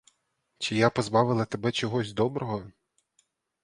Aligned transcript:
Чи 0.57 0.75
я 0.75 0.89
позбавила 0.89 1.45
тебе 1.45 1.71
чогось 1.71 2.11
доброго? 2.13 2.71